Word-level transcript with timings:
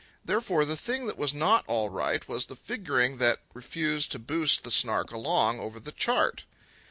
Therefore 0.25 0.65
the 0.65 0.75
thing 0.75 1.05
that 1.05 1.15
was 1.15 1.31
not 1.31 1.63
all 1.67 1.91
right 1.91 2.27
was 2.27 2.47
the 2.47 2.55
figuring 2.55 3.17
that 3.17 3.41
refused 3.53 4.11
to 4.13 4.17
boost 4.17 4.63
the 4.63 4.71
Snark 4.71 5.11
along 5.11 5.59
over 5.59 5.79
the 5.79 5.91
chart. 5.91 6.43